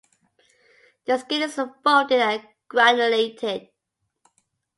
The 1.05 1.19
skin 1.19 1.43
is 1.43 1.59
folded 1.83 2.19
and 2.21 2.41
granulated. 2.67 3.69